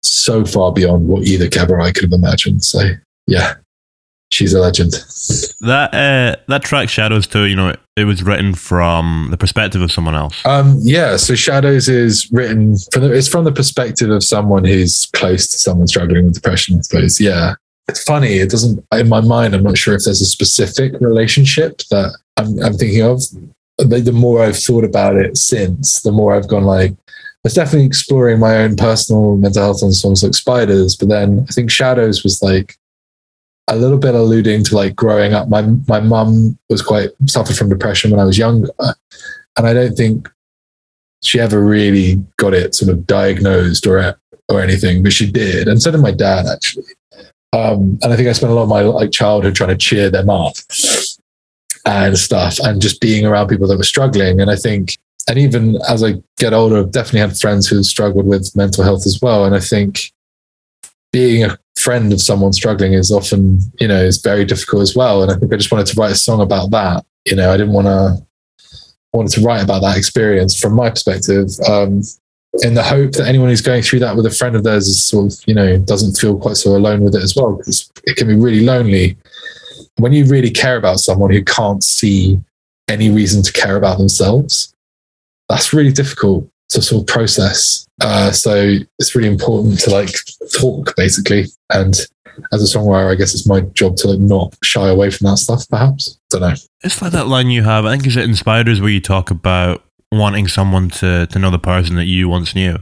[0.00, 2.64] so far beyond what either Kev or I could have imagined.
[2.64, 2.82] So
[3.26, 3.54] yeah,
[4.32, 4.92] she's a legend.
[5.60, 9.82] That uh, that track Shadows too, you know, it, it was written from the perspective
[9.82, 10.44] of someone else.
[10.44, 15.06] Um, yeah, so Shadows is written from the, it's from the perspective of someone who's
[15.12, 17.20] close to someone struggling with depression, I suppose.
[17.20, 17.54] Yeah.
[17.88, 21.78] It's funny, it doesn't in my mind, I'm not sure if there's a specific relationship
[21.90, 23.20] that I'm, I'm thinking of.
[23.78, 26.94] The, the more I've thought about it since, the more I've gone like, I
[27.42, 31.52] was definitely exploring my own personal mental health on songs like Spiders, but then I
[31.52, 32.78] think Shadows was like
[33.68, 35.48] a little bit alluding to like growing up.
[35.48, 39.96] My my mum was quite suffered from depression when I was younger, and I don't
[39.96, 40.28] think
[41.22, 44.16] she ever really got it sort of diagnosed or
[44.48, 46.84] or anything, but she did, and so did my dad actually.
[47.54, 50.10] Um, and I think I spent a lot of my like childhood trying to cheer
[50.10, 50.54] them up
[51.86, 54.40] and stuff, and just being around people that were struggling.
[54.40, 54.96] And I think
[55.28, 59.06] and even as I get older, I've definitely had friends who struggled with mental health
[59.06, 59.44] as well.
[59.44, 60.12] And I think
[61.12, 65.22] being a friend of someone struggling is often, you know, is very difficult as well.
[65.22, 67.04] And I think I just wanted to write a song about that.
[67.24, 68.26] You know, I didn't want to
[69.12, 72.02] wanted to write about that experience from my perspective, um,
[72.62, 75.04] in the hope that anyone who's going through that with a friend of theirs is
[75.04, 78.16] sort of, you know, doesn't feel quite so alone with it as well, because it
[78.16, 79.16] can be really lonely
[79.96, 82.40] when you really care about someone who can't see
[82.88, 84.74] any reason to care about themselves
[85.48, 87.86] that's really difficult to sort of process.
[88.00, 90.14] Uh, so it's really important to like
[90.58, 91.46] talk basically.
[91.70, 91.94] And
[92.52, 95.36] as a songwriter, I guess it's my job to like not shy away from that
[95.36, 96.18] stuff, perhaps.
[96.30, 96.54] Don't know.
[96.82, 99.30] It's like that line you have, I think is it in Spiders where you talk
[99.30, 102.78] about wanting someone to, to know the person that you once knew.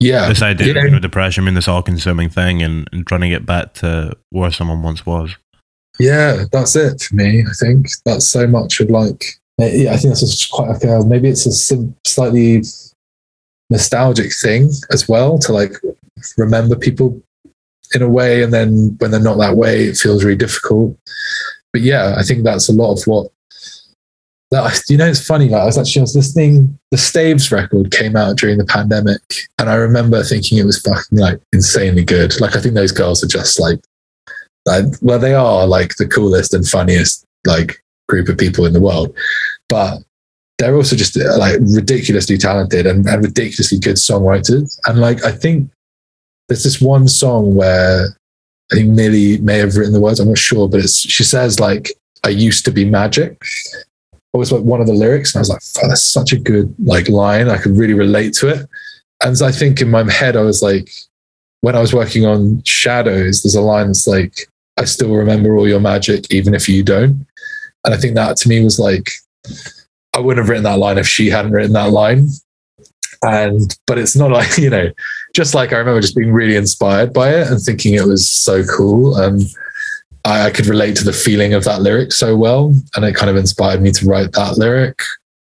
[0.00, 0.28] Yeah.
[0.28, 0.80] This idea yeah.
[0.80, 3.74] of you know, depression being this all consuming thing and, and trying to get back
[3.74, 5.34] to where someone once was.
[5.98, 7.42] Yeah, that's it for me.
[7.48, 9.24] I think that's so much of like
[9.58, 11.52] yeah, I think that's just quite like a, maybe it's a
[12.06, 12.62] slightly
[13.70, 15.74] nostalgic thing as well to like
[16.36, 17.20] remember people
[17.94, 20.98] in a way, and then when they're not that way, it feels really difficult.
[21.72, 23.30] But yeah, I think that's a lot of what
[24.50, 25.06] that you know.
[25.06, 25.48] It's funny.
[25.48, 26.78] Like I was actually I was listening.
[26.90, 29.20] The Staves record came out during the pandemic,
[29.58, 32.40] and I remember thinking it was fucking like insanely good.
[32.40, 33.80] Like I think those girls are just like,
[34.64, 38.80] like well, they are like the coolest and funniest like group of people in the
[38.80, 39.16] world
[39.68, 39.98] but
[40.58, 44.78] they're also just uh, like ridiculously talented and, and ridiculously good songwriters.
[44.86, 45.70] And like, I think
[46.48, 48.16] there's this one song where
[48.72, 50.18] I think Millie may have written the words.
[50.18, 51.90] I'm not sure, but it's, she says like,
[52.24, 53.40] I used to be magic.
[54.12, 55.34] It was like one of the lyrics.
[55.34, 57.48] And I was like, that's such a good like line.
[57.48, 58.68] I could really relate to it.
[59.22, 60.90] And I think in my head, I was like,
[61.60, 65.68] when I was working on Shadows, there's a line that's like, I still remember all
[65.68, 67.26] your magic, even if you don't.
[67.84, 69.10] And I think that to me was like,
[70.16, 72.28] I wouldn't have written that line if she hadn't written that line.
[73.22, 74.90] And but it's not like, you know,
[75.34, 78.64] just like I remember just being really inspired by it and thinking it was so
[78.64, 79.16] cool.
[79.16, 79.42] And
[80.24, 82.74] I, I could relate to the feeling of that lyric so well.
[82.94, 84.98] And it kind of inspired me to write that lyric.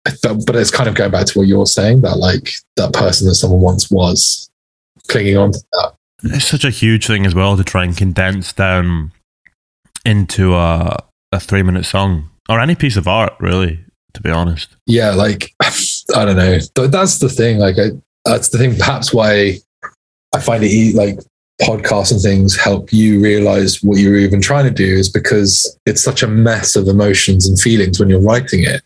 [0.05, 3.37] But it's kind of going back to what you're saying that like that person that
[3.37, 4.49] someone once was
[5.09, 5.95] clinging on to that.
[6.25, 9.13] It's such a huge thing as well to try and condense down
[10.05, 14.77] into a, a three minute song or any piece of art, really, to be honest.
[14.87, 15.55] Yeah, like
[16.15, 16.59] I don't know.
[16.87, 17.59] That's the thing.
[17.59, 17.91] Like, I,
[18.25, 18.77] that's the thing.
[18.77, 19.59] Perhaps why
[20.35, 21.19] I find it like
[21.61, 26.03] podcasts and things help you realize what you're even trying to do is because it's
[26.03, 28.83] such a mess of emotions and feelings when you're writing it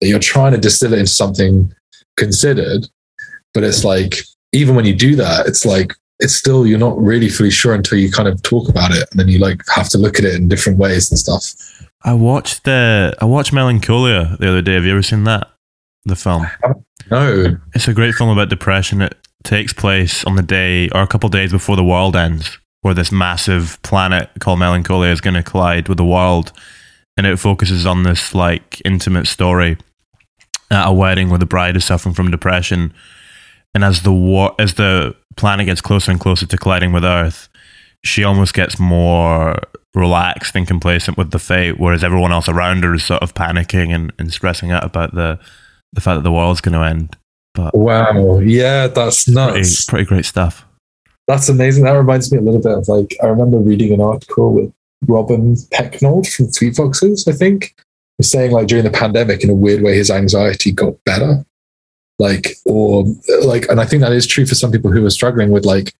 [0.00, 1.72] that you're trying to distill it into something
[2.16, 2.86] considered.
[3.54, 4.18] But it's like,
[4.52, 7.98] even when you do that, it's like, it's still, you're not really fully sure until
[7.98, 9.08] you kind of talk about it.
[9.10, 11.54] And then you like have to look at it in different ways and stuff.
[12.06, 14.74] I watched the uh, I watched Melancholia the other day.
[14.74, 15.50] Have you ever seen that?
[16.04, 16.46] The film.
[17.10, 17.58] No.
[17.74, 19.02] It's a great film about depression.
[19.02, 22.94] It takes place on the day or a couple days before the world ends, where
[22.94, 26.52] this massive planet called Melancholia is going to collide with the world,
[27.16, 29.76] and it focuses on this like intimate story
[30.70, 32.94] at a wedding where the bride is suffering from depression,
[33.74, 37.48] and as the war as the planet gets closer and closer to colliding with Earth,
[38.04, 39.58] she almost gets more
[39.96, 43.92] relaxed and complacent with the fate, whereas everyone else around her is sort of panicking
[43.92, 45.40] and, and stressing out about the
[45.92, 47.16] the fact that the world's going to end.
[47.54, 49.86] But wow, yeah, that's nuts.
[49.86, 50.66] Pretty, pretty great stuff.
[51.26, 51.84] That's amazing.
[51.84, 54.72] That reminds me a little bit of like I remember reading an article with
[55.08, 57.26] Robin Pecknold from Fleet Foxes.
[57.26, 57.74] I think
[58.18, 61.44] was saying like during the pandemic, in a weird way, his anxiety got better.
[62.18, 63.04] Like or
[63.42, 65.94] like, and I think that is true for some people who are struggling with like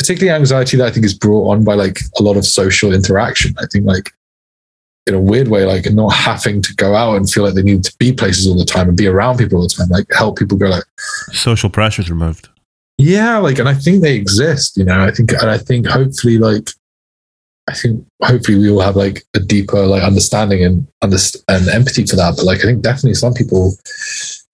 [0.00, 3.54] particularly anxiety that I think is brought on by like a lot of social interaction.
[3.58, 4.10] I think like
[5.06, 7.84] in a weird way, like not having to go out and feel like they need
[7.84, 10.38] to be places all the time and be around people all the time, like help
[10.38, 10.84] people go like
[11.32, 12.48] social pressures removed.
[12.96, 15.00] Yeah, like, and I think they exist, you know.
[15.00, 16.70] I think, and I think hopefully, like,
[17.68, 22.06] I think hopefully we will have like a deeper like understanding and underst- and empathy
[22.06, 22.36] for that.
[22.36, 23.74] But like, I think definitely some people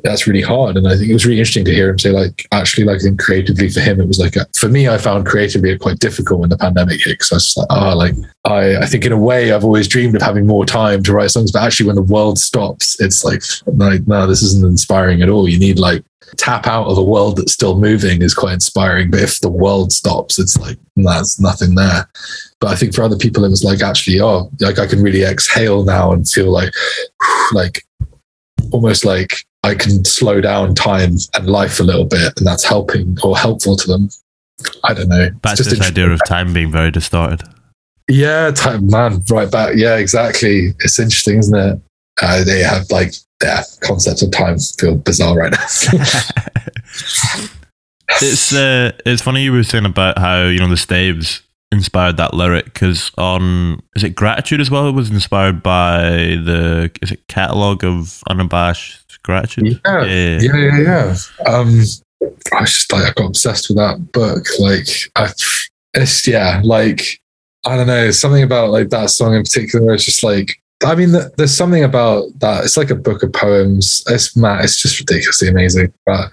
[0.03, 0.77] that's really hard.
[0.77, 3.01] And I think it was really interesting to hear him say, like, actually, like, I
[3.01, 5.99] think creatively for him, it was like, a, for me, I found creatively it quite
[5.99, 7.19] difficult when the pandemic hit.
[7.19, 9.89] Cause I was like, ah, oh, like, I, I think in a way I've always
[9.89, 13.25] dreamed of having more time to write songs, but actually when the world stops, it's
[13.25, 15.49] like, like, no, this isn't inspiring at all.
[15.49, 16.05] You need like
[16.37, 19.11] tap out of a world that's still moving is quite inspiring.
[19.11, 22.09] But if the world stops, it's like, there's nothing there.
[22.61, 25.23] But I think for other people, it was like, actually, oh, like I can really
[25.23, 26.73] exhale now and feel like,
[27.53, 27.83] like,
[28.73, 29.35] almost like
[29.67, 33.77] I can slow down time and life a little bit, and that's helping or helpful
[33.77, 34.09] to them.
[34.85, 35.31] I don't know.
[35.43, 37.43] Back to this idea of time being very distorted.
[38.09, 39.75] Yeah, time, man, right back.
[39.75, 40.73] Yeah, exactly.
[40.79, 41.81] It's interesting, isn't it?
[42.23, 45.59] Uh, they have like yeah, concepts of time feel bizarre right now.
[48.23, 52.33] it's uh, it's funny you were saying about how you know the Staves inspired that
[52.33, 54.89] lyric because on is it gratitude as well?
[54.89, 56.03] It was inspired by
[56.45, 59.81] the is it catalog of unabashed gratitude?
[59.85, 60.81] Yeah, yeah, yeah, yeah.
[60.81, 61.53] yeah.
[61.53, 61.81] Um,
[62.53, 64.47] I was just like I got obsessed with that book.
[64.59, 65.31] Like, I,
[65.95, 67.21] it's yeah, like
[67.65, 69.93] I don't know something about like that song in particular.
[69.93, 72.65] It's just like I mean, there's something about that.
[72.65, 74.05] It's like a book of poems.
[74.09, 74.65] It's Matt.
[74.65, 75.93] It's just ridiculously amazing.
[76.05, 76.31] But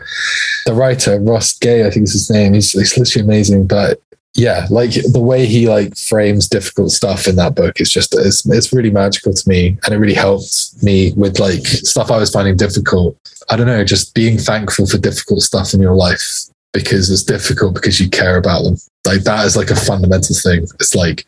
[0.65, 2.53] the writer Ross Gay, I think is his name.
[2.53, 3.67] He's, he's literally amazing.
[3.67, 4.01] But
[4.35, 8.45] yeah, like the way he like frames difficult stuff in that book is just it's,
[8.49, 12.31] it's really magical to me, and it really helped me with like stuff I was
[12.31, 13.15] finding difficult.
[13.49, 17.75] I don't know, just being thankful for difficult stuff in your life because it's difficult
[17.75, 18.77] because you care about them.
[19.05, 20.63] Like that is like a fundamental thing.
[20.79, 21.27] It's like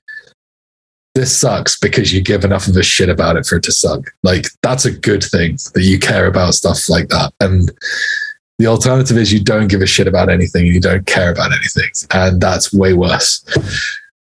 [1.13, 4.01] this sucks because you give enough of a shit about it for it to suck.
[4.23, 7.33] Like that's a good thing that you care about stuff like that.
[7.39, 7.71] And
[8.57, 11.51] the alternative is you don't give a shit about anything and you don't care about
[11.51, 11.89] anything.
[12.11, 13.43] And that's way worse.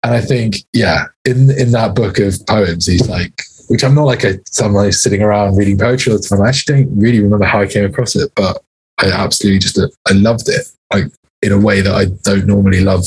[0.03, 4.05] And I think, yeah, in in that book of poems, he's like, which I'm not
[4.05, 6.41] like a someone who's sitting around reading poetry all the time.
[6.41, 8.61] I actually don't really remember how I came across it, but
[8.99, 10.67] I absolutely just I loved it.
[10.91, 11.05] Like
[11.41, 13.05] in a way that I don't normally love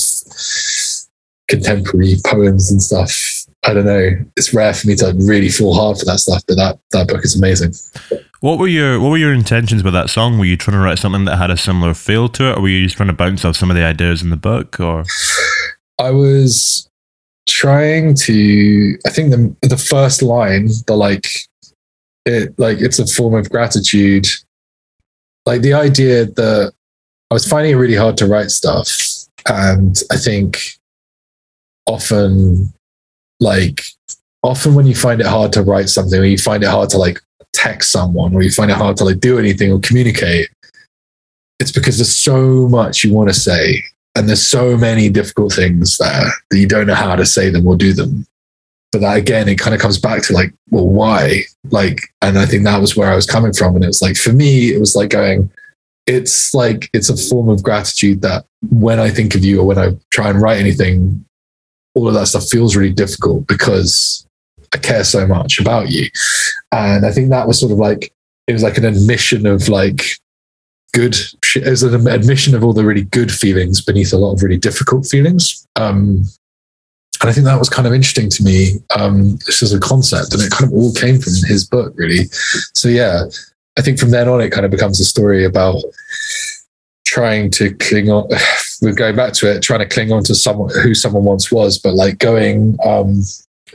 [1.49, 3.13] contemporary poems and stuff.
[3.65, 4.11] I don't know.
[4.37, 7.25] It's rare for me to really fall hard for that stuff, but that that book
[7.25, 7.73] is amazing.
[8.41, 10.39] What were your What were your intentions with that song?
[10.39, 12.69] Were you trying to write something that had a similar feel to it, or were
[12.69, 14.79] you just trying to bounce off some of the ideas in the book?
[14.79, 15.05] Or
[15.99, 16.89] I was
[17.49, 18.99] trying to.
[19.07, 21.29] I think the the first line, the like,
[22.27, 24.27] it like it's a form of gratitude.
[25.47, 26.73] Like the idea that
[27.31, 28.91] I was finding it really hard to write stuff,
[29.49, 30.59] and I think
[31.87, 32.73] often,
[33.41, 33.83] like
[34.43, 36.99] often when you find it hard to write something, or you find it hard to
[36.99, 37.21] like
[37.57, 40.49] text someone or you find it hard to like do anything or communicate,
[41.59, 43.83] it's because there's so much you want to say
[44.15, 47.67] and there's so many difficult things there that you don't know how to say them
[47.67, 48.27] or do them.
[48.93, 51.43] But that again, it kind of comes back to like, well, why?
[51.71, 53.75] Like, and I think that was where I was coming from.
[53.75, 55.51] And it was like, for me, it was like going,
[56.07, 59.79] it's like, it's a form of gratitude that when I think of you or when
[59.79, 61.25] I try and write anything,
[61.95, 64.26] all of that stuff feels really difficult because
[64.77, 66.09] I care so much about you.
[66.73, 68.13] And I think that was sort of like,
[68.47, 70.03] it was like an admission of like
[70.93, 71.17] good,
[71.55, 74.59] it was an admission of all the really good feelings beneath a lot of really
[74.59, 75.67] difficult feelings.
[75.77, 76.25] Um,
[77.23, 80.35] and I think that was kind of interesting to me, um, as a concept.
[80.35, 82.25] And it kind of all came from his book, really.
[82.75, 83.25] So, yeah,
[83.79, 85.83] I think from then on, it kind of becomes a story about
[87.07, 88.29] trying to cling on.
[88.83, 91.79] We're going back to it, trying to cling on to someone who someone once was,
[91.79, 93.23] but like going, um,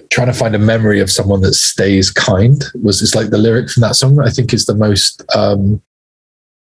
[0.10, 3.70] trying to find a memory of someone that stays kind was it's like the lyric
[3.70, 5.82] from that song I think is the most um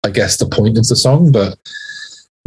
[0.04, 1.58] I guess the point of the song, but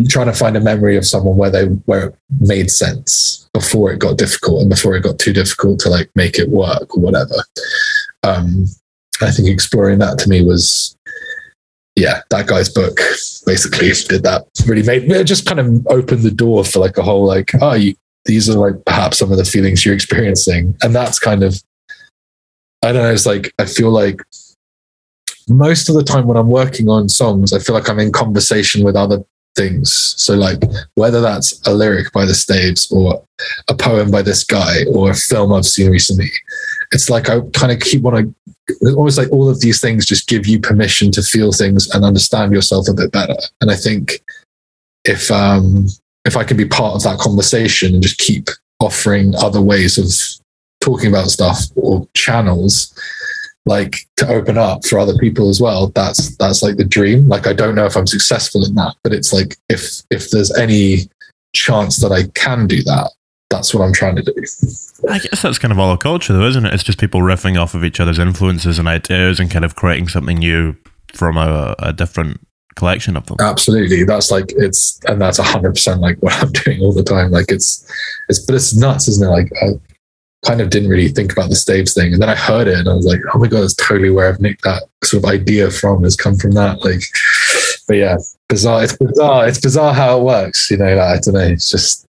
[0.09, 3.99] trying to find a memory of someone where they where it made sense before it
[3.99, 7.35] got difficult and before it got too difficult to like make it work or whatever.
[8.23, 8.65] Um
[9.21, 10.97] I think exploring that to me was
[11.95, 12.97] yeah, that guy's book
[13.45, 14.45] basically did that.
[14.67, 17.73] Really made it just kind of opened the door for like a whole like, oh,
[17.73, 17.95] you
[18.25, 20.75] these are like perhaps some of the feelings you're experiencing.
[20.81, 21.61] And that's kind of,
[22.83, 24.21] I don't know, it's like, I feel like
[25.47, 28.83] most of the time when I'm working on songs, I feel like I'm in conversation
[28.83, 29.23] with other
[29.55, 29.93] things.
[30.17, 30.61] So, like,
[30.95, 33.23] whether that's a lyric by the Staves or
[33.69, 36.31] a poem by this guy or a film I've seen recently,
[36.91, 38.35] it's like I kind of keep want
[38.69, 42.03] to, almost like all of these things just give you permission to feel things and
[42.03, 43.37] understand yourself a bit better.
[43.61, 44.21] And I think
[45.03, 45.87] if, um,
[46.25, 48.49] if I can be part of that conversation and just keep
[48.79, 50.07] offering other ways of
[50.81, 52.93] talking about stuff or channels,
[53.65, 57.27] like to open up for other people as well, that's that's like the dream.
[57.27, 60.55] Like I don't know if I'm successful in that, but it's like if if there's
[60.57, 61.09] any
[61.55, 63.11] chance that I can do that,
[63.49, 64.33] that's what I'm trying to do.
[65.09, 66.73] I guess that's kind of all a culture, though, isn't it?
[66.73, 70.09] It's just people riffing off of each other's influences and ideas and kind of creating
[70.09, 70.75] something new
[71.13, 72.44] from a, a different
[72.75, 73.37] collection of them.
[73.39, 74.03] Absolutely.
[74.03, 77.31] That's like it's and that's hundred percent like what I'm doing all the time.
[77.31, 77.89] Like it's
[78.29, 79.31] it's but it's nuts, isn't it?
[79.31, 79.79] Like I
[80.45, 82.13] kind of didn't really think about the staves thing.
[82.13, 84.29] And then I heard it and I was like, oh my god, that's totally where
[84.29, 86.83] I've nicked that sort of idea from has come from that.
[86.83, 87.01] Like
[87.87, 88.17] but yeah,
[88.49, 88.83] bizarre.
[88.83, 89.47] It's bizarre.
[89.47, 90.69] It's bizarre how it works.
[90.71, 91.39] You know, like, I don't know.
[91.41, 92.07] It's just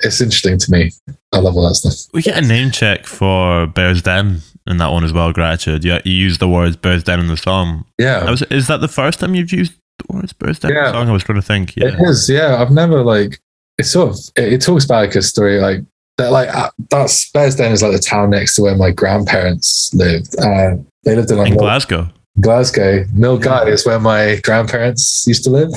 [0.00, 0.92] it's interesting to me.
[1.32, 1.94] I love all that stuff.
[2.12, 5.32] We get a name check for Bears Den in that one as well.
[5.32, 5.84] Gratitude.
[5.84, 7.84] Yeah, you use the words Bears Den in the song.
[7.98, 8.30] Yeah.
[8.30, 10.78] Was, is that the first time you've used the words Bears Den Yeah.
[10.78, 11.08] in the song?
[11.08, 11.76] I was trying to think.
[11.76, 11.88] Yeah.
[11.88, 12.60] It is, yeah.
[12.60, 13.40] I've never like
[13.78, 15.80] it's sort of it, it talks about like a story like
[16.16, 20.38] that like uh, that's Bearsden is like the town next to where my grandparents lived.
[20.38, 22.08] Uh, they lived in like in Glasgow.
[22.40, 23.04] Glasgow.
[23.14, 25.70] Milngavie is where my grandparents used to live.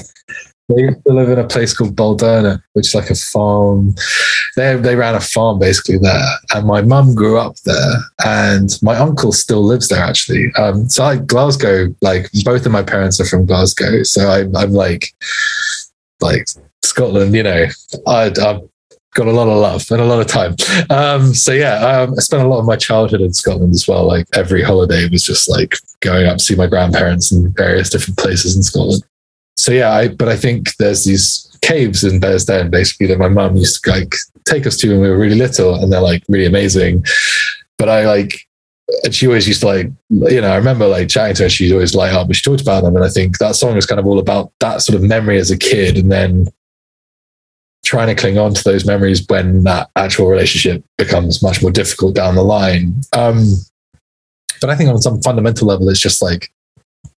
[0.70, 3.95] They used to live in a place called Baldernock, which is like a farm.
[4.57, 7.95] They they ran a farm basically there, and my mum grew up there,
[8.26, 10.51] and my uncle still lives there actually.
[10.57, 14.74] Um, so like Glasgow, like both of my parents are from Glasgow, so I, I'm
[14.74, 15.13] like,
[16.20, 16.47] like
[16.84, 17.65] Scotland, you know,
[18.05, 18.61] I, I've
[19.13, 20.55] got a lot of love and a lot of time.
[20.89, 24.05] Um, so yeah, um, I spent a lot of my childhood in Scotland as well.
[24.05, 28.18] Like every holiday was just like going up to see my grandparents in various different
[28.18, 29.03] places in Scotland.
[29.57, 33.55] So yeah, I, but I think there's these caves in Bearsden basically that my mum
[33.55, 34.13] used to like
[34.45, 37.03] take us to when we were really little, and they're like really amazing.
[37.77, 38.39] But I like,
[39.03, 41.49] and she always used to like, you know, I remember like chatting to her.
[41.49, 43.85] She'd always light up, and she talked about them, and I think that song is
[43.85, 46.47] kind of all about that sort of memory as a kid, and then
[47.83, 52.13] trying to cling on to those memories when that actual relationship becomes much more difficult
[52.15, 53.01] down the line.
[53.13, 53.45] Um,
[54.59, 56.51] but I think on some fundamental level, it's just like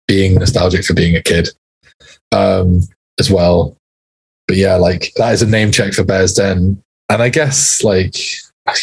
[0.06, 1.48] being nostalgic for being a kid
[2.32, 2.82] um,
[3.18, 3.76] as well.
[4.46, 6.82] But yeah, like that is a name check for Bears Den.
[7.08, 8.16] And I guess like,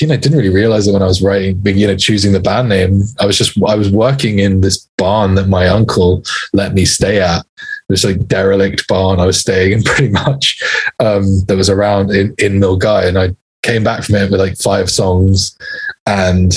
[0.01, 2.39] you know, I didn't really realize it when I was writing, you know, choosing the
[2.39, 3.03] band name.
[3.19, 6.23] I was just, I was working in this barn that my uncle
[6.53, 7.45] let me stay at.
[7.89, 10.61] This like derelict barn I was staying in pretty much
[10.99, 13.07] um, that was around in, in Milngavie.
[13.07, 15.57] And I came back from it with like five songs
[16.05, 16.53] and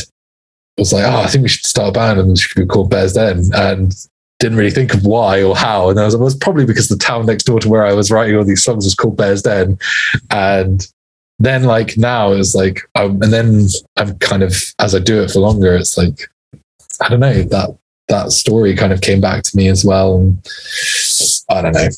[0.77, 2.91] was like, oh, I think we should start a band and it should be called
[2.91, 3.45] Bears Den.
[3.55, 3.95] And
[4.41, 5.91] didn't really think of why or how.
[5.91, 8.11] And I was, it was probably because the town next door to where I was
[8.11, 9.79] writing all these songs was called Bears Den.
[10.31, 10.85] And
[11.39, 15.31] then like now it's like, um, and then I'm kind of, as I do it
[15.31, 16.29] for longer, it's like,
[17.01, 17.77] I don't know, that,
[18.09, 20.17] that story kind of came back to me as well.
[20.17, 20.39] And
[21.51, 21.89] I don't know,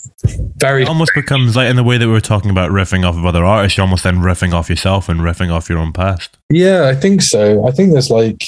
[0.56, 3.16] very, It almost becomes like in the way that we were talking about riffing off
[3.16, 6.38] of other artists, you're almost then riffing off yourself and riffing off your own past.
[6.50, 7.66] Yeah, I think so.
[7.66, 8.44] I think there's like,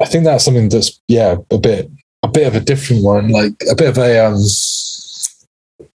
[0.00, 1.90] I think that's something that's yeah, a bit,
[2.24, 4.38] a bit of a different one, like a bit of a um,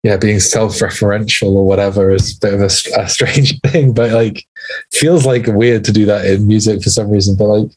[0.03, 4.45] yeah, being self-referential or whatever is a bit of a, a strange thing, but like
[4.91, 7.36] feels like weird to do that in music for some reason.
[7.36, 7.71] But like,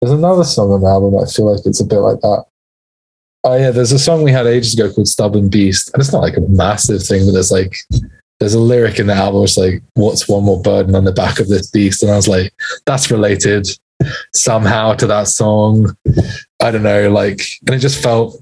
[0.00, 2.44] there's another song on the album that I feel like it's a bit like that.
[3.44, 6.22] Oh yeah, there's a song we had ages ago called "Stubborn Beast," and it's not
[6.22, 7.74] like a massive thing, but there's like
[8.38, 11.40] there's a lyric in the album which like, "What's one more burden on the back
[11.40, 12.52] of this beast?" And I was like,
[12.86, 13.68] that's related
[14.32, 15.96] somehow to that song.
[16.60, 18.40] I don't know, like, and it just felt.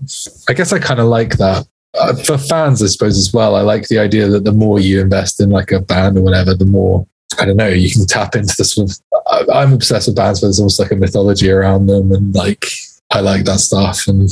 [0.48, 3.54] I guess I kind of like that uh, for fans, I suppose as well.
[3.54, 6.54] I like the idea that the more you invest in like a band or whatever,
[6.54, 7.06] the more
[7.38, 8.98] I don't know, you can tap into the sort of.
[9.26, 12.64] I, I'm obsessed with bands where there's almost like a mythology around them, and like
[13.10, 14.06] I like that stuff.
[14.06, 14.28] And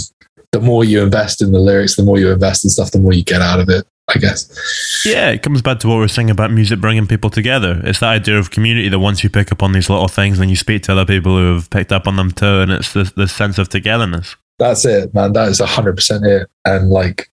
[0.53, 3.12] the more you invest in the lyrics, the more you invest in stuff, the more
[3.12, 3.87] you get out of it.
[4.15, 5.05] I guess.
[5.05, 7.81] Yeah, it comes back to what we are saying about music bringing people together.
[7.85, 10.49] It's that idea of community that once you pick up on these little things, then
[10.49, 13.13] you speak to other people who have picked up on them too, and it's this,
[13.13, 14.37] this sense of togetherness.
[14.59, 15.33] That's it, man.
[15.33, 16.49] That is hundred percent it.
[16.65, 17.31] And like,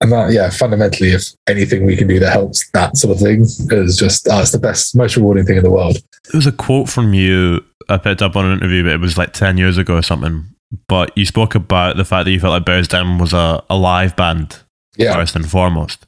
[0.00, 3.42] and that, yeah, fundamentally, if anything we can do that helps that sort of thing
[3.42, 5.96] is just, oh, it's the best, most rewarding thing in the world.
[6.30, 9.16] There was a quote from you I picked up on an interview, but it was
[9.16, 10.44] like 10 years ago or something.
[10.86, 13.76] But you spoke about the fact that you felt like Bears Den was a, a
[13.76, 14.58] live band,
[14.96, 16.06] Yeah, first and foremost.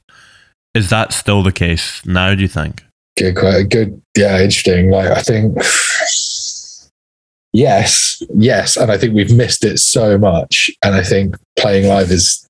[0.75, 2.85] Is that still the case now, do you think?
[3.21, 4.01] good, quite good.
[4.16, 4.91] Yeah, interesting.
[4.91, 5.57] Like, I think,
[7.53, 10.71] yes, yes, and I think we've missed it so much.
[10.83, 12.47] And I think playing live is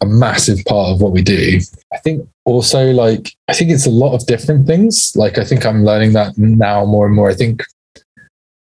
[0.00, 1.60] a massive part of what we do.
[1.92, 5.12] I think also, like, I think it's a lot of different things.
[5.16, 7.30] Like, I think I'm learning that now more and more.
[7.30, 7.64] I think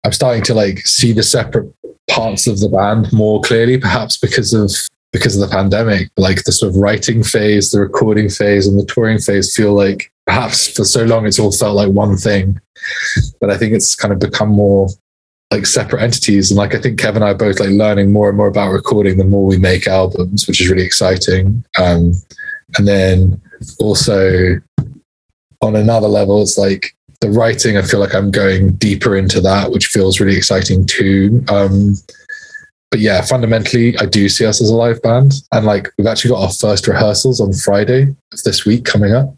[0.04, 1.72] I'm starting to like see the separate
[2.10, 4.72] parts of the band more clearly, perhaps because of
[5.12, 8.86] because of the pandemic, like the sort of writing phase, the recording phase, and the
[8.86, 12.60] touring phase feel like perhaps for so long it's all felt like one thing.
[13.42, 14.88] But I think it's kind of become more
[15.52, 16.52] like separate entities.
[16.52, 18.72] And like I think Kevin and I are both like learning more and more about
[18.72, 21.64] recording the more we make albums, which is really exciting.
[21.78, 22.14] Um,
[22.78, 23.42] and then
[23.80, 24.62] also
[25.62, 29.72] on another level, it's like the writing, I feel like I'm going deeper into that,
[29.72, 31.44] which feels really exciting too.
[31.50, 31.96] Um,
[32.92, 35.34] but yeah, fundamentally, I do see us as a live band.
[35.52, 39.36] And like, we've actually got our first rehearsals on Friday of this week coming up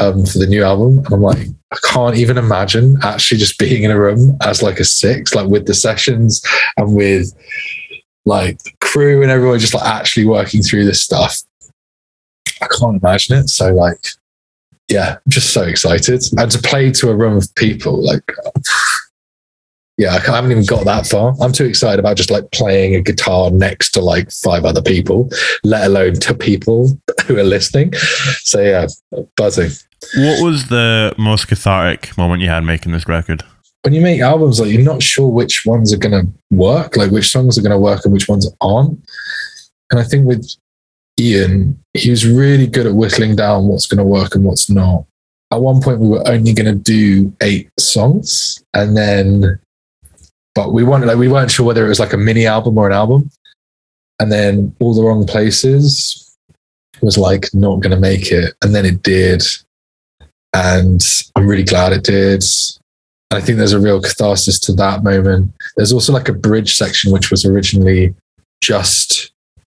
[0.00, 0.98] um, for the new album.
[0.98, 4.80] And I'm like, I can't even imagine actually just being in a room as like
[4.80, 6.42] a six, like with the sessions
[6.78, 7.32] and with
[8.24, 11.42] like the crew and everyone just like actually working through this stuff.
[12.62, 13.48] I can't imagine it.
[13.48, 14.00] So like,
[14.88, 16.22] yeah, I'm just so excited.
[16.38, 18.24] And to play to a room of people, like,
[19.98, 21.34] yeah, I haven't even got that far.
[21.40, 25.28] I'm too excited about just like playing a guitar next to like five other people,
[25.64, 26.96] let alone to people
[27.26, 27.92] who are listening.
[28.42, 28.86] So yeah,
[29.36, 29.72] buzzing.
[30.16, 33.42] What was the most cathartic moment you had making this record?
[33.82, 37.10] When you make albums, like you're not sure which ones are going to work, like
[37.10, 39.00] which songs are going to work and which ones aren't.
[39.90, 40.48] And I think with
[41.18, 45.04] Ian, he was really good at whittling down what's going to work and what's not.
[45.50, 49.58] At one point, we were only going to do eight songs, and then,
[50.58, 52.88] but we wanted like we weren't sure whether it was like a mini album or
[52.88, 53.30] an album.
[54.18, 56.36] And then all the wrong places
[57.00, 59.44] was like not going to make it, and then it did,
[60.52, 61.00] and
[61.36, 62.42] I'm really glad it did.
[63.30, 65.52] And I think there's a real catharsis to that moment.
[65.76, 68.12] There's also like a bridge section which was originally
[68.60, 69.30] just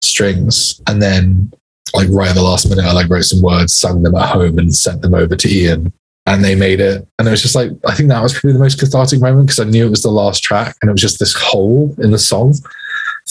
[0.01, 1.51] strings and then
[1.93, 4.57] like right at the last minute i like wrote some words sung them at home
[4.57, 5.91] and sent them over to ian
[6.29, 8.59] and they made it and it was just like i think that was probably the
[8.59, 11.19] most cathartic moment because i knew it was the last track and it was just
[11.19, 12.53] this hole in the song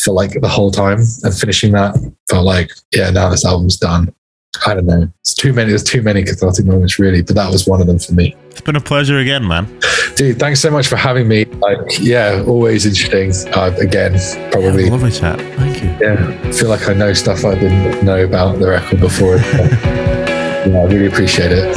[0.03, 1.95] for like the whole time and finishing that
[2.31, 4.13] felt like yeah now this album's done
[4.67, 7.67] i don't know it's too many there's too many cathartic moments really but that was
[7.67, 9.67] one of them for me It's been a pleasure again, man.
[10.17, 14.13] dude thanks so much for having me like yeah always interesting uh, again
[14.51, 15.39] probably Yeah, lovely chat.
[15.57, 15.91] Thank you.
[16.01, 19.37] yeah, I feel like I know stuff I didn't know about the record before.
[19.37, 21.77] yeah, I really appreciate it.